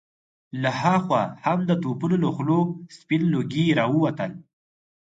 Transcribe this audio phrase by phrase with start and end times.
[0.61, 2.59] له هاخوا هم د توپونو له خولو
[2.97, 4.31] سپين لوګي را ووتل.